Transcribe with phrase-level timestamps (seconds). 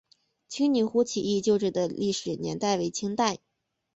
[0.47, 3.37] 七女湖起义旧址的历史年代为清代。